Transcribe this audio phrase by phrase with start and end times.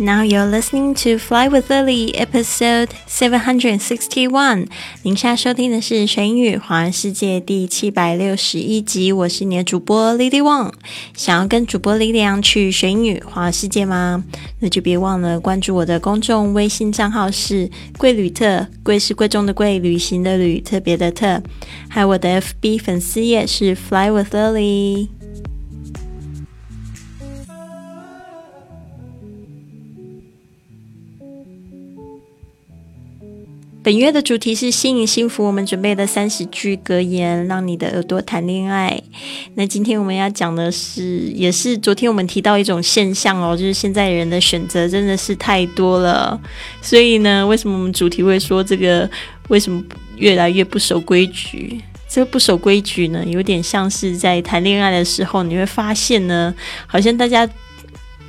[0.00, 4.68] Now you're listening to Fly with Lily, episode seven hundred sixty-one。
[5.02, 9.10] 您现在收听的是《学英语华人世界》第七百六十一集。
[9.10, 10.72] 我是你的主播 Lily Wang。
[11.16, 14.22] 想要跟主播 Lily 去学英语华人世界吗？
[14.60, 17.68] 那就别忘了关注我的公众微信账号是
[17.98, 21.42] “贵旅特”，贵是贵重的贵，旅行的旅，特别的特。
[21.88, 25.08] 还有我的 FB 粉丝页是 Fly with Lily。
[33.88, 39.02] 本月的主题是吸引幸福，我们准备了三十句格言，让你的耳朵谈恋爱。
[39.54, 46.38] 那今天我们要讲的是，也是昨天我们提到一种现象哦，就是现在人的选择真的是太多了。
[46.82, 49.08] 所以呢，为什么我们主题会说这个？
[49.48, 49.82] 为什么
[50.18, 51.80] 越来越不守规矩？
[52.10, 56.54] 这个不守规矩呢，有点像是在谈恋爱的时候，你会发现呢，
[56.86, 57.48] 好像大家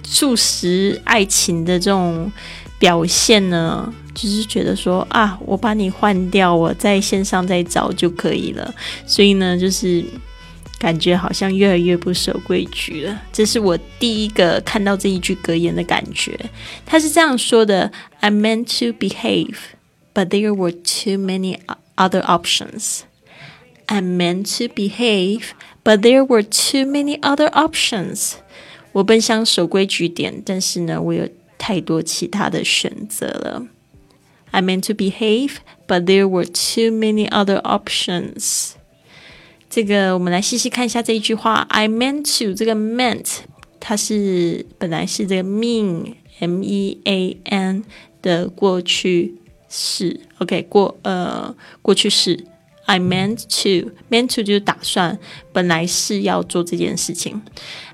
[0.04, 2.32] 素食爱情的这种
[2.80, 3.94] 表现呢。
[4.22, 8.74] 就是觉得说啊，我把你换掉，我在线上再找就可以了。
[9.06, 10.04] 所以呢，就是
[10.78, 13.22] 感觉好像越来越不守规矩了。
[13.32, 16.38] 这是我第一个看到这一句格言的感觉。
[16.86, 19.56] 他是这样说的：“I meant to behave,
[20.14, 21.58] but there were too many
[21.96, 23.02] other options.
[23.86, 25.52] I meant to behave,
[25.84, 28.34] but there were too many other options.”
[28.92, 33.68] 我本想守规矩点，但是呢，我有太多其他的选择了。
[34.51, 35.57] I meant to behave,
[35.89, 38.75] but there were too many other options.
[39.69, 41.67] 这个我们来细细看一下这一句话。
[41.69, 43.39] I meant to 这个 meant
[43.81, 47.85] 它是本来是这个 mean m e a n
[48.23, 49.35] 的过去
[49.69, 50.21] 式。
[50.39, 52.45] OK，过呃过去式。
[52.87, 55.19] I meant to meant to 就是打算，
[55.53, 57.43] 本来是要做这件事情。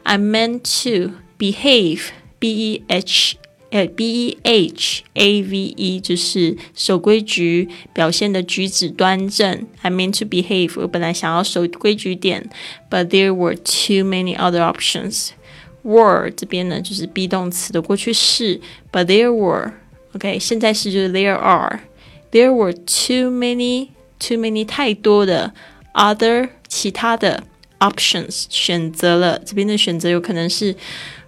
[0.02, 2.08] I meant to behave
[2.38, 3.36] b e h
[3.74, 9.64] B E H A V E 就是守规矩，表现的举止端正。
[9.82, 12.50] I mean to behave，我本来想要守规矩点，
[12.90, 18.60] but there were too many other options。Were 这边呢就是 be 动词的过去式，
[18.90, 19.72] but there were
[20.14, 25.54] OK，现在式就是 there are。There were too many too many 太多的
[25.94, 27.44] other 其他的
[27.78, 30.74] options 选择了，这边的选择有可能是。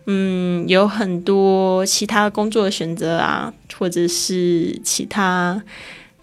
[0.09, 5.61] 嗯，有很多其他工作的选择啊，或者是其他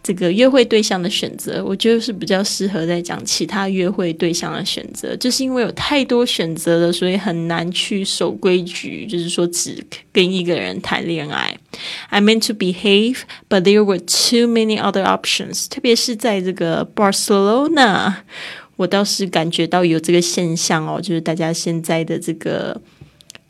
[0.02, 5.14] 这个约会对象的选择，我觉得是比较适合在讲其他约会对象的选择。
[5.16, 9.06] 就是因为有太多选择了，所以很难去守规矩。
[9.06, 11.54] 就是说，只跟一个人谈恋爱。
[12.08, 13.18] I meant to behave,
[13.50, 15.68] but there were too many other options。
[15.68, 18.14] 特别是在这个 Barcelona，
[18.76, 22.80] 我倒是感觉到有这个现象哦，就是大家现在的这个。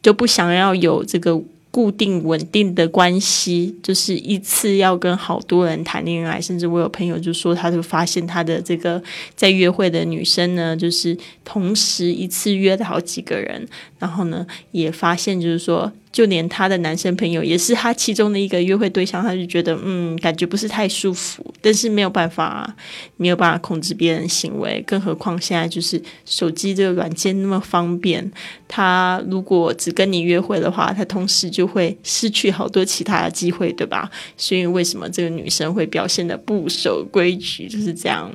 [0.04, 9.03] 就不想要有这个固定稳定的关系，就是一次要跟好多人谈恋爱，甚至我有朋友就说，他就发现他的这个
[9.34, 13.66] 在约会的女生呢，就是同时一次约了好几个人，
[14.04, 15.91] 然后呢，也发现就是说。
[16.15, 22.72] 就连他的男生朋友也是他其中的一个约会对象，他就觉得嗯，感觉不是太舒服，但是没有办法，
[23.16, 28.31] 没有办法控制别人行为，更何况现在就是手机这个软件那么方便，
[28.69, 34.09] 他如果只跟你约会的话，他同时就会失去好多其他的机会，对吧？
[34.36, 38.31] 所以为什么这个女生会表现的不守规矩，就是这样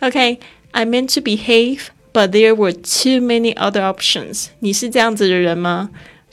[0.00, 1.82] ？OK，I meant to behave,
[2.18, 4.46] but there were too many other options。
[4.58, 5.90] 你是这样子的人吗？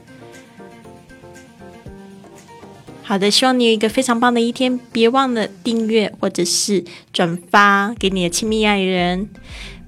[3.13, 4.81] 好的，希望你有一个非常棒的一天。
[4.91, 6.83] 别忘了订阅或者是
[7.13, 9.29] 转发给你的亲密爱人，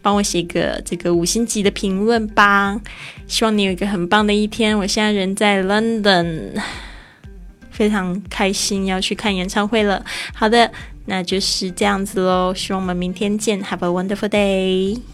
[0.03, 2.79] 帮我写个这个五星级的评论吧。
[3.27, 4.77] 希望你有一个很棒的一天。
[4.77, 6.61] 我现在人在 London，
[7.71, 10.05] 非常开心要去看演唱会了。
[10.35, 10.71] 好的，
[11.07, 12.53] 那就是这样子喽。
[12.55, 13.63] 希望我们明天见。
[13.63, 15.14] Have a wonderful day.